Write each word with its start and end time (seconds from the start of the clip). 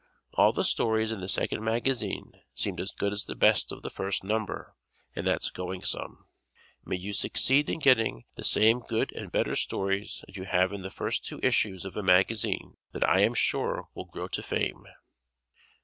All 0.33 0.51
the 0.51 0.63
stories 0.63 1.11
in 1.11 1.21
the 1.21 1.27
second 1.27 1.63
magazine 1.63 2.31
seemed 2.55 2.79
as 2.79 2.89
good 2.89 3.13
as 3.13 3.25
the 3.25 3.35
best 3.35 3.71
of 3.71 3.83
the 3.83 3.91
first 3.91 4.23
number, 4.23 4.75
and 5.15 5.27
that's 5.27 5.51
going 5.51 5.83
some. 5.83 6.25
May 6.83 6.95
you 6.95 7.13
succeed 7.13 7.69
in 7.69 7.77
getting 7.77 8.23
the 8.35 8.43
same 8.43 8.79
good 8.79 9.11
and 9.15 9.31
better 9.31 9.55
stories 9.55 10.25
as 10.27 10.37
you 10.37 10.45
have 10.45 10.73
in 10.73 10.81
the 10.81 10.89
first 10.89 11.23
two 11.23 11.39
issues 11.43 11.85
of 11.85 11.95
a 11.95 12.01
magazine 12.01 12.77
that 12.93 13.07
I 13.07 13.19
am 13.19 13.35
sure 13.35 13.89
will 13.93 14.05
grow 14.05 14.27
to 14.29 14.41
fame. 14.41 14.87